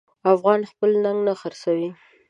[0.33, 1.89] افغان خپل ننګ نه خرڅوي.